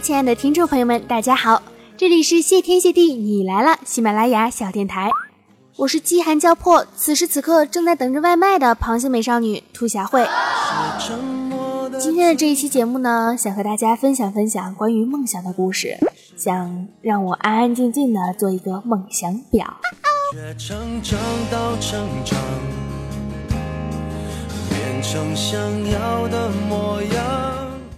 [0.00, 1.60] 亲爱的听众朋友们，大家好，
[1.96, 5.10] 这里是谢天谢地你来了喜马拉雅小电台，
[5.76, 10.24] 我是饥寒交迫，此时此刻正在等着外卖的螃蟹美少女兔小慧。
[11.98, 15.98] 今天的这一期节目呢，想和大家分享分享关于梦想的故事，
[16.36, 19.78] 想让我安安静静的做一个梦想表。
[24.70, 25.58] 变成想
[25.90, 27.47] 要的模样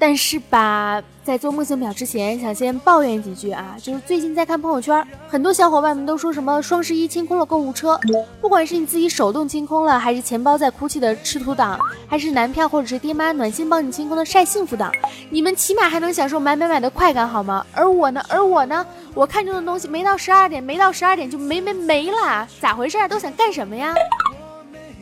[0.01, 8.01] 但是吧，在做梦想表之前，想先抱怨几句啊，就是最近在看朋友圈，很多小伙伴们都说什么双十一清空了购物车，
[8.41, 11.79] 不管是你自己手动清空了，还是钱包在哭泣的吃土党，
[12.09, 14.91] 还是男票或者是爹妈暖心帮你清空的晒幸福党，
[15.29, 17.67] 你们起码还能享受买买买的快感好吗？
[17.75, 22.97] 而我呢，而我呢，我看中的东西没到十二点，没到十二点就没没没了，咋回事？
[23.07, 23.95] 都想干什么呀？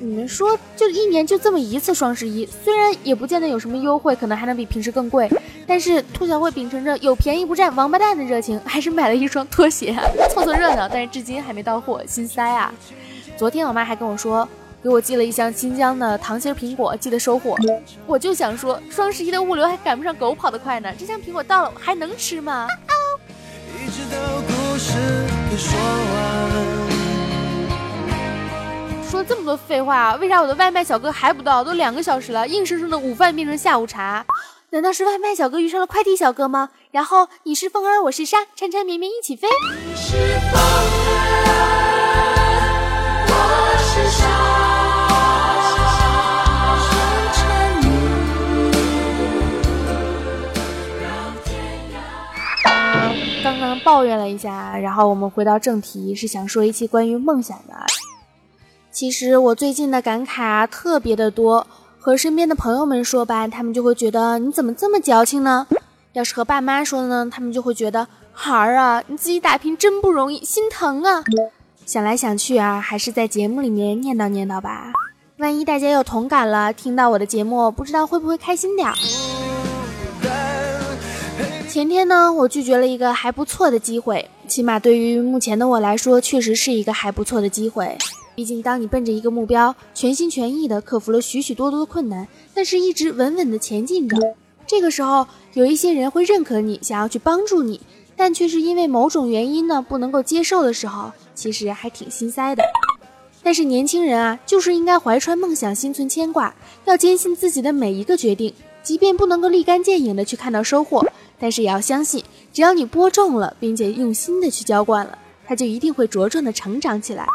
[0.00, 5.28] 你们说，就一年就这么一次双十一，虽然也不见得有什么优惠，可能还能比平时更贵，
[5.66, 9.92] 但是兔小慧秉承着有便宜不占王八蛋的热情，还是买了一双拖鞋
[10.32, 12.72] 凑凑热闹，但是至今还没到货，心塞啊！
[13.36, 14.48] 昨天我妈还跟我说，
[14.82, 17.56] 给我寄了一箱新疆的糖心苹果，记得收货。
[18.06, 22.68] 我就想说，双十一的物流还赶不上狗跑得快呢，这箱苹果到了还能吃吗？
[23.84, 24.92] 一直到故事
[25.56, 26.77] 说完。
[29.08, 31.64] 说这么多废话，为啥我的外卖小哥还不到？
[31.64, 34.22] 都两个小时了，硬生生的午饭变成下午茶，
[34.68, 36.68] 难道是外卖小哥遇上了快递小哥吗？
[36.90, 39.48] 然后你是风儿，我是沙，缠缠绵绵一起飞。
[53.42, 57.74] 刚刚抱怨了一下，然后我们回到正题，是想说一期关于梦想的。
[58.98, 61.64] 其实我最近的感慨啊特别的多，
[62.00, 65.68] 和身边的朋友们说吧，他们就会觉得你怎么这么矫情呢？
[66.14, 71.22] 要是和爸妈说呢，他们就会觉得孩儿啊，你自己打拼真不容易，心疼啊。
[71.86, 74.90] 想来想去啊，还是在节目里面念叨念叨吧。
[75.36, 78.94] 万一大家有同感了，听到我的节目，不知道会不会开心点儿。
[81.68, 87.96] 前天呢，我拒绝了一个还不错的机会，起码对于目前的我来说，确实是一个还不错的机会。
[88.38, 94.16] 毕竟，当你奔着一个目标，全心全意地克服了许许多多的困难，但是一直稳稳地前进着，
[94.64, 97.80] 这个时候，有一些人会认可你，想要去帮助你，
[98.14, 102.62] 但却是因为某种原因呢，不能够接受的时候，其实还挺心塞的。
[103.42, 106.54] 但是年轻人啊，就是应该怀揣梦想，心存牵挂，
[106.84, 108.54] 要坚信自己的每一个决定，
[108.84, 111.04] 即便不能够立竿见影的去看到收获，
[111.40, 112.22] 但是也要相信，
[112.52, 117.26] 只要你播种了，并且用心的去浇灌了，它就一定会茁壮的成长起来。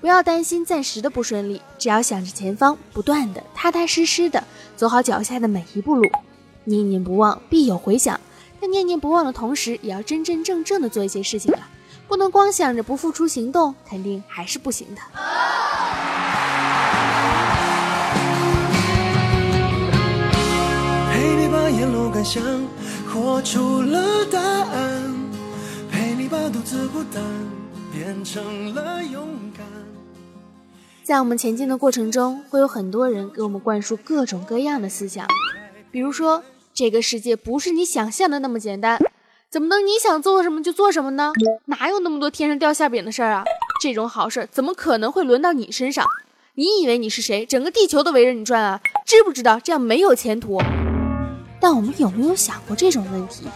[0.00, 4.42] 不要担心暂时的不顺利，只要想着前方，不断的、踏踏实实的
[4.74, 6.10] 走好脚下的每一步路，
[6.64, 8.18] 念念不忘必有回响。
[8.58, 11.68] 但念念不忘的同时，也要真真正正的做一些事情啊，
[12.08, 15.00] 不能光想着不付出行动，肯定还是不行的。
[21.12, 22.42] 陪你把沿路感想
[23.06, 25.14] 活出了答案，
[25.90, 27.22] 陪你把独自孤单
[27.92, 29.66] 变成了勇敢。
[31.10, 35.26] 在我们前进的过程中，会有很多人给我们灌输各种各样的思想，
[35.90, 38.96] 比如说这个世界不是你想象的那么简单，
[39.50, 41.32] 怎么能你想做什么就做什么呢？
[41.64, 43.42] 哪有那么多天上掉馅饼的事儿啊？
[43.82, 46.06] 这种好事怎么可能会轮到你身上？
[46.54, 47.44] 你以为你是谁？
[47.44, 48.80] 整个地球都围着你转啊？
[49.04, 50.62] 知不知道这样没有前途？
[51.58, 53.46] 但我们有没有想过这种问题？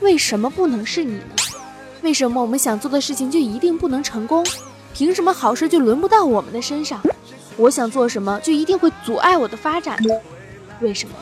[0.00, 1.36] 为什么不能是你呢？
[2.02, 4.44] 为什么我们想做的事情就一定不能成功？
[4.94, 7.00] 凭什么好事就轮不到我们的身上？
[7.56, 9.98] 我想做什么就一定会阻碍我的发展？
[10.80, 11.14] 为什么？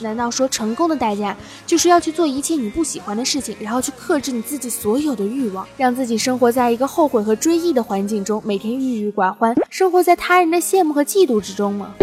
[0.00, 11.94] 难道说成功的代价就是要去做一切你不喜欢的事情，然后去克制你自己所有的欲望，让自己生活在一个后悔和追忆的环境中，每天郁郁寡欢，生活在他人的羡慕和嫉妒之中吗？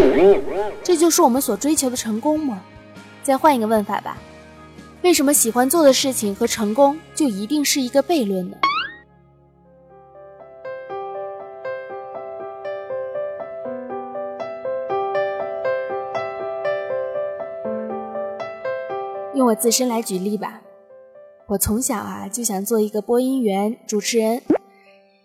[0.82, 2.62] 这就是我们所追求的成功吗？
[3.22, 4.16] 再换一个问法吧，
[5.02, 8.56] 为什么喜欢做的事情和成功就一定是一个悖论呢？
[19.50, 20.60] 我自身来举例吧，
[21.48, 24.40] 我从小啊就想做一个播音员、主持人，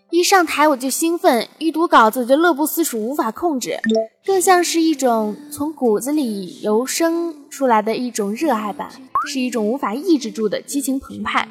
[0.10, 3.80] 一上台我就兴奋，一读稿子我就乐不思蜀，无法控制，
[4.26, 8.90] 更像是一种从骨子里由生出来的一种热爱吧，
[9.28, 11.48] 是一种无法抑制住的激情澎湃。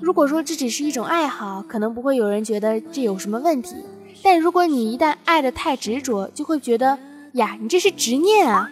[0.00, 3.76] 如果说这只是一种爱好，可能不会有人觉得这有什么问题，
[4.24, 6.98] 但如果你一旦爱的太执着，就会觉得
[7.34, 8.68] 呀，你这是执念啊！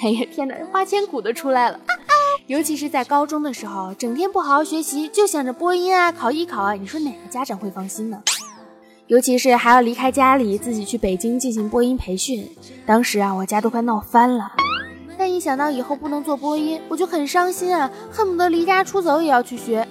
[0.00, 1.78] 哎呀，天哪，花千骨都出来了。
[2.46, 8.22] 尤其是在高中的时候，整天不好好学习，就想着播音啊、考艺考啊，你说哪个家长会放心呢？
[9.06, 12.48] 尤其是还要离开家里，自己去北京进行播音培训，
[12.84, 14.52] 当时啊，我家都快闹翻了。
[15.16, 19.86] 但一想到以后不能做播音，我就很伤心啊，恨不得离家出走也要去学。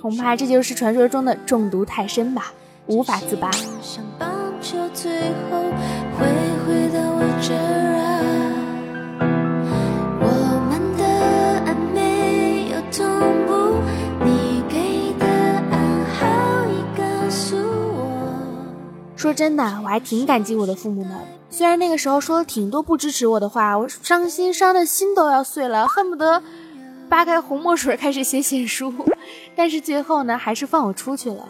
[0.00, 2.52] 恐怕这就是传说中的中毒太深吧，
[2.86, 3.50] 无法自拔。
[19.16, 21.10] 说真的，我还挺感激我的父母的。
[21.48, 26.42] 虽然那个时候说了挺多不支持我的话，我伤心伤的心都要碎了，恨不得
[27.08, 28.92] 扒开红墨水开始写写书。
[29.56, 31.48] 但是最后呢，还是放我出去了。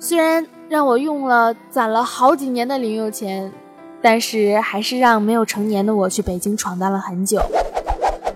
[0.00, 3.52] 虽然让我用了攒了好几年的零用钱，
[4.02, 7.40] 但是还是让没有成年的我去北京闯荡了很久。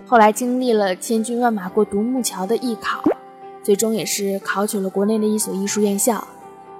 [0.06, 3.02] 后来经历了千军万马过独木桥的艺考，
[3.62, 6.24] 最终也是考取了国内的一所艺术院校。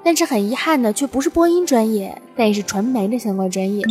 [0.04, 3.84] 但是很遗憾的，却不是播音专业，但也是传媒的相关专业。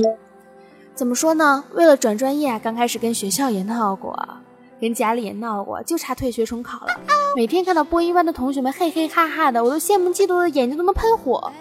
[0.94, 1.64] 怎么说呢？
[1.74, 4.14] 为了转专业啊，刚开始跟学校也闹过，
[4.80, 6.94] 跟家里也闹过，就差退学重考了。
[7.36, 11.52] 每天看到播音班的同学们嘿嘿哈哈的，我都羡慕嫉妒的眼睛都能喷火，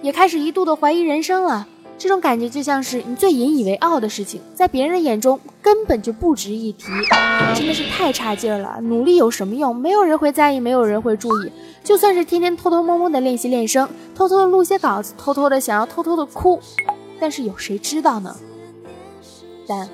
[0.00, 1.68] 也开始一度的怀疑人生了。
[2.00, 6.86] 这种感觉就像是你最引以为傲的事情，在别人的眼中根本就不值一提，
[7.54, 8.80] 真的是太差劲了。
[8.80, 9.76] 努力有什么用？
[9.76, 11.52] 没有人会在意，没有人会注意。
[11.84, 16.58] 就算是天天偷偷摸摸的练习练声，偷偷的录些稿子，偷偷的想要偷偷的哭，
[17.20, 18.34] 但是有谁知道呢？
[19.68, 19.86] 但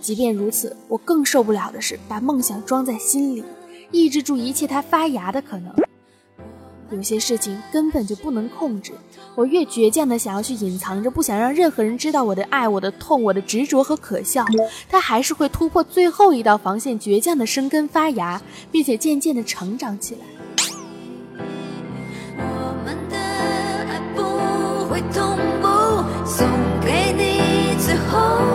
[0.00, 3.44] 即便如此，我更受不了的是把梦想装在心里，
[3.92, 5.72] 抑制住一切它发芽的可能。
[6.94, 8.92] 有些事情根本就不能控制，
[9.34, 14.44] 我越倔强的想要去隐藏着，不想让任何人知道我的爱、我的痛、我的执着和可笑，
[14.88, 20.20] 它还是会突破最后一道防线，倔强的生根发芽，并且渐渐的成长起来。
[22.36, 24.22] 我们的爱不
[24.88, 25.66] 会同步，
[26.24, 26.46] 送
[26.80, 28.54] 给你最后。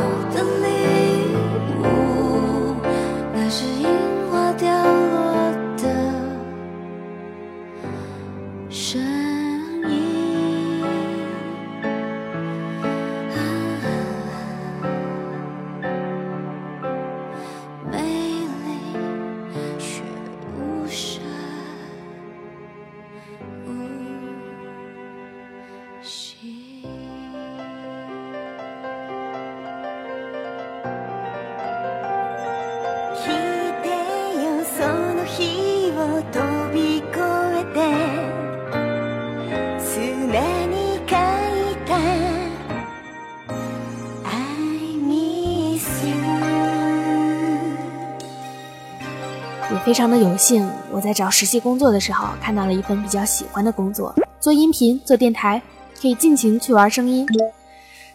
[49.86, 55.62] 非常的有幸，我在找实习工作的时候看到了一份比较喜欢的工作，做音频，做电台，
[56.00, 57.26] 可以尽情去玩声音。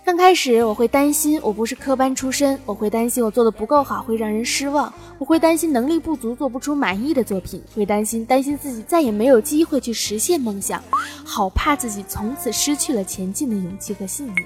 [0.04, 10.82] 刚开始我会担心，我不是科班出身，我会担心我做的不够好会让人失望，我会担心能力不足做不出满意的作品，会担心担心自己再也没有机会去实现梦想，
[11.24, 14.36] 好怕自己从此失去了前进的勇气和信念。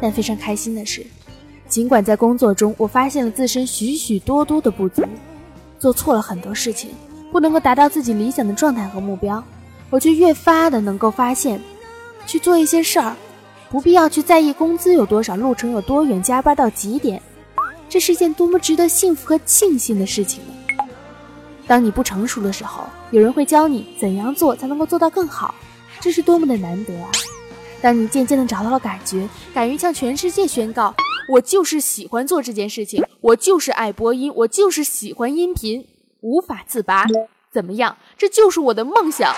[0.00, 1.06] 但非常开心的是。
[1.74, 5.02] 尽管在工作中，我发现了自身许许多多的不足，
[5.76, 6.90] 做错了很多事情，
[7.32, 9.42] 不能够达到自己理想的状态和目标，
[9.90, 11.60] 我却越发的能够发现，
[12.28, 13.16] 去做一些事儿，
[13.70, 17.20] 不必要去在意工资有多少，路程有多远，加班到几点，
[17.88, 20.84] 这是一件多么值得幸福和庆幸的事情呢？
[21.66, 25.52] 当你不成熟的时候，有人会教你怎样做才能够做到更好，
[26.00, 27.10] 这是多么的难得啊！
[27.82, 30.94] 当你渐渐的找到了感觉，敢于向全世界宣告。
[31.28, 35.86] 我就是喜欢做这件事情，我就是爱播音，我就是喜欢音频，
[36.20, 37.06] 无法自拔。
[37.50, 37.96] 怎么样？
[38.18, 39.34] 这就是我的梦想。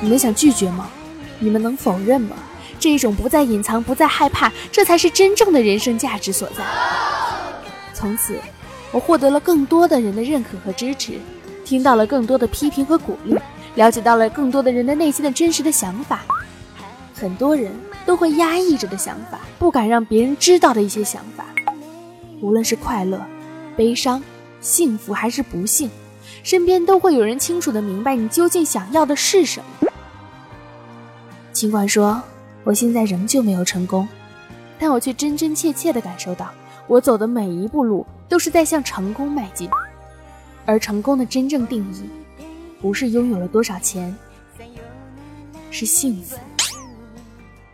[0.00, 0.90] 你们想拒绝吗？
[1.38, 2.36] 你们能否认吗？
[2.78, 6.64] 这一种不再隐藏，不再害怕，这才是真正的人生价值所在。
[7.94, 8.36] 从此，
[8.90, 11.12] 我获得了更多的人的认可和支持，
[11.64, 13.36] 听到了更多的批评和鼓励。
[13.74, 16.20] 了解到了更多的人的内心的真实的想法，
[17.14, 17.72] 很多人
[18.04, 21.46] 都会压抑着的想法，不敢让别人知道的一些想法，
[22.40, 23.24] 无论是快乐、
[23.76, 24.22] 悲伤、
[24.60, 25.90] 幸福还是不幸，
[26.42, 29.88] 身边都会有人清楚的明白你究竟想要的是什么。
[31.52, 32.22] 尽管说
[32.64, 34.06] 我现在仍旧没有成功，
[34.78, 36.50] 但我却真真切切的感受到，
[36.86, 39.70] 我走的每一步路都是在向成功迈进，
[40.66, 42.10] 而成功的真正定义。
[42.82, 44.12] 不是拥有了多少钱，
[45.70, 46.36] 是幸福。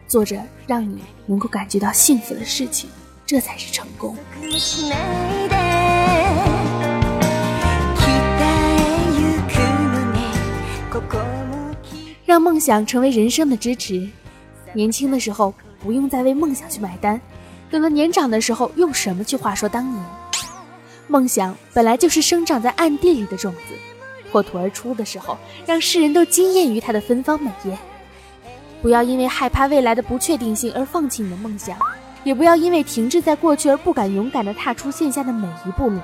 [0.07, 2.91] 做着让你能够感觉到幸福的事情，
[3.25, 4.15] 这才是成功。
[12.27, 14.07] 让梦想成为人生的支持。
[14.75, 17.19] 年轻的时候不用再为梦想去买单，
[17.71, 20.05] 等到年长的时候用什么去话说当年？
[21.07, 23.73] 梦想本来就是生长在暗地里的种子，
[24.31, 27.79] 破土而出的时候，让世人都惊艳于它的芬芳美艳。
[28.81, 31.77] 不要因为害怕未来的不确定性而放弃你的梦想，
[32.23, 35.99] 也不要因为停滞在过去而不敢勇敢地踏出线下的每一步路。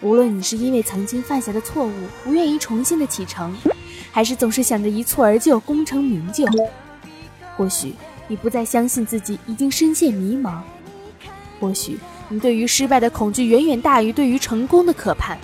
[0.00, 3.56] 无论你是因为曾经犯下的错误不愿意重新的启程，
[4.12, 6.44] 还是总是想着一蹴而就功成名就，
[7.56, 7.94] 或许
[8.28, 10.60] 你不再相信自己已经深陷迷茫，
[11.58, 15.36] 或许你对于失败的恐惧远远大于对于成功的渴盼，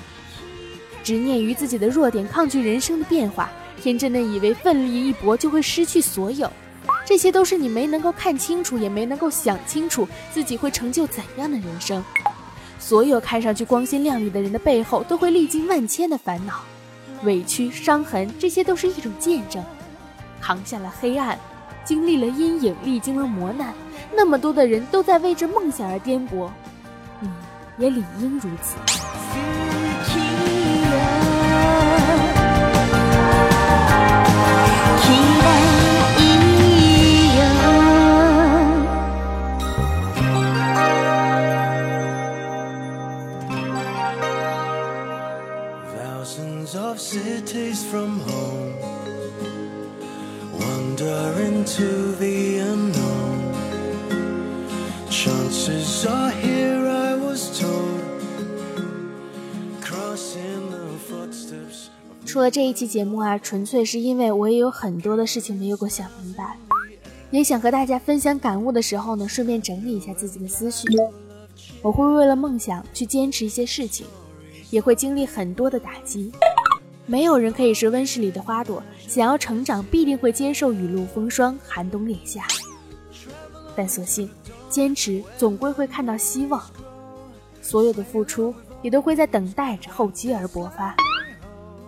[1.04, 3.48] 执念于自己的弱点，抗拒人生的变化。
[3.80, 6.50] 天真的以为奋力一搏就会失去所有，
[7.04, 12.02] 这些都是你没能够看清楚，也没能够想清楚自己会成就怎样的人生。
[12.78, 16.60] 所有看上去光鲜亮丽的人的背后，都会历经万千的烦恼、
[17.24, 19.62] 委屈、伤痕，这些都是一种见证。
[20.40, 21.38] 扛下了黑暗，
[21.84, 23.74] 经历了阴影，历经了磨难，
[24.14, 26.48] 那么多的人都在为着梦想而颠簸，
[27.20, 27.28] 你
[27.76, 29.03] 也理应如此。
[62.26, 66.58] 出了这一期节目啊，纯粹是因为我也有很多的事情没有过想明白，
[67.30, 70.86] 也想和大家分享感悟的时候呢，顺便整理一下自己的思绪。
[71.80, 74.06] 我会为了梦想去坚持一些事情，
[74.70, 76.32] 也会经历很多的打击。
[77.06, 82.42] 没有人可以是温室里的花朵，想要成长必定会接受雨露风霜、寒冬烈夏。
[83.76, 84.28] 但所幸，
[84.74, 86.60] 坚持总归会看到希望，
[87.62, 88.52] 所有的付出
[88.82, 90.96] 也都会在等待着厚积而薄发。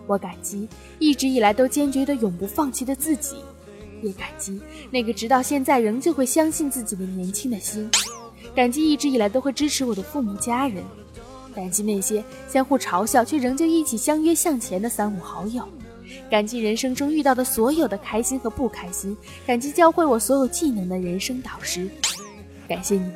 [0.05, 3.35] 我感激一直以来都坚决的永不放弃的自己，
[4.01, 7.91] 也感激那个直到现在仍旧会相信自己的年轻的心，
[8.55, 10.81] 感激一直以来都会支持我的父母家人，
[11.53, 15.61] 感激那些相互嘲笑却仍旧一起相约向前的三五好友，
[16.31, 21.89] 感激人生中遇到的所有的开心和不开心，感激教会我所有技能的人生导师，
[22.67, 23.13] 感谢你们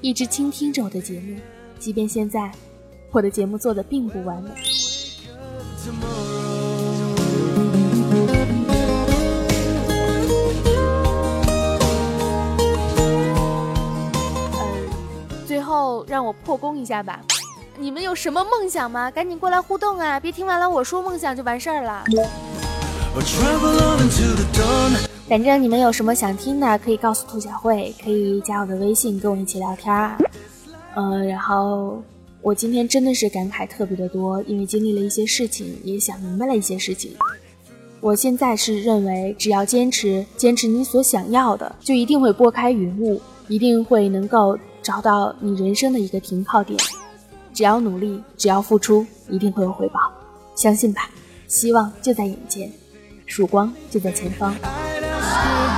[0.00, 1.36] 一直倾听着我的节目，
[1.78, 2.50] 即便现在
[3.10, 4.50] 我的节目做的并不完美。
[15.46, 17.20] 最后让我破功一下吧，
[17.78, 19.10] 你们有什么梦想吗？
[19.10, 20.18] 赶紧过来互动啊！
[20.18, 22.04] 别听完了我说梦想就完事儿了。
[25.28, 30.18] 反正你们有什么想听的，可以告诉兔小慧，可以加我的微信跟我一起聊天啊。
[30.94, 32.02] 嗯，然后。
[32.42, 37.10] 我今天真的是感慨特别的多，因为经历了一些事情，也想明白了一些事情。
[38.00, 46.78] 我现在是认为，只要坚持，坚持你所想要的，就一定会拨开云雾，一定会能够找到你人生的一个停靠点。
[47.52, 49.98] 只要努力，只要付出，一定会有回报，
[50.54, 51.10] 相信吧。
[51.48, 52.70] 希望就在眼前，
[53.26, 54.54] 曙光就在前方。
[55.22, 55.75] school.